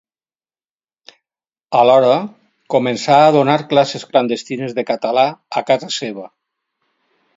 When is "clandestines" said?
4.15-4.75